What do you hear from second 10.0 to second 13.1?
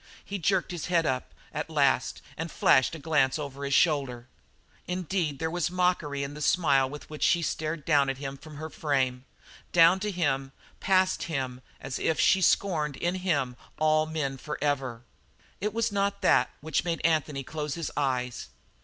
him and past him as if she scorned